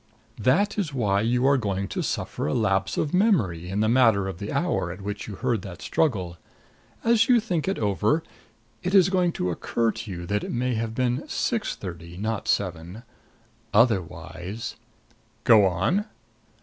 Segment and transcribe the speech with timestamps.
[0.39, 4.27] "That is why you are going to suffer a lapse of memory in the matter
[4.27, 6.37] of the hour at which you heard that struggle.
[7.03, 8.23] As you think it over,
[8.81, 12.47] it is going to occur to you that it may have been six thirty, not
[12.47, 13.03] seven.
[13.75, 14.75] Otherwise"
[15.43, 16.05] "Go on."